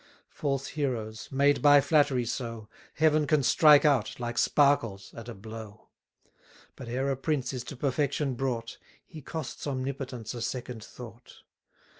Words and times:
False 0.31 0.69
heroes, 0.69 1.31
made 1.31 1.61
by 1.61 1.79
flattery 1.79 2.25
so, 2.25 2.67
Heaven 2.95 3.27
can 3.27 3.43
strike 3.43 3.85
out, 3.85 4.19
like 4.19 4.39
sparkles, 4.39 5.13
at 5.13 5.29
a 5.29 5.35
blow; 5.35 5.89
But 6.75 6.87
ere 6.87 7.11
a 7.11 7.15
prince 7.15 7.53
is 7.53 7.63
to 7.65 7.75
perfection 7.75 8.33
brought, 8.33 8.79
He 9.05 9.21
costs 9.21 9.67
Omnipotence 9.67 10.33
a 10.33 10.41
second 10.41 10.83
thought. 10.83 11.43